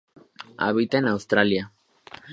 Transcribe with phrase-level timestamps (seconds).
[0.57, 1.71] Habita en Australia,